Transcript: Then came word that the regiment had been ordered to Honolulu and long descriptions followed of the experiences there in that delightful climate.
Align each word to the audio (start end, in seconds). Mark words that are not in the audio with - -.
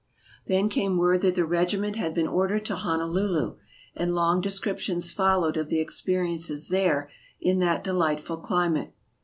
Then 0.47 0.67
came 0.67 0.97
word 0.97 1.21
that 1.21 1.35
the 1.35 1.45
regiment 1.45 1.95
had 1.95 2.15
been 2.15 2.27
ordered 2.27 2.65
to 2.65 2.75
Honolulu 2.75 3.57
and 3.95 4.15
long 4.15 4.41
descriptions 4.41 5.13
followed 5.13 5.57
of 5.57 5.69
the 5.69 5.79
experiences 5.79 6.69
there 6.69 7.11
in 7.39 7.59
that 7.59 7.83
delightful 7.83 8.37
climate. 8.37 8.93